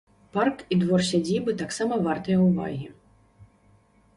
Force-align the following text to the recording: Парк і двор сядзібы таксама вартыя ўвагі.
Парк 0.35 0.63
і 0.75 0.77
двор 0.83 1.03
сядзібы 1.09 1.55
таксама 1.61 1.95
вартыя 2.07 2.37
ўвагі. 2.45 2.91